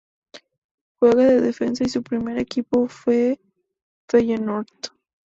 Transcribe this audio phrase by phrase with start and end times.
[0.95, 3.39] Juega de defensa y su primer equipo fue
[4.09, 4.65] Feyenoord.